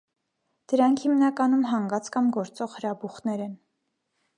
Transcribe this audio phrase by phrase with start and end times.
[0.73, 3.59] Դրանք հիմնականում հանգած կամ գործող հրաբուխներ են։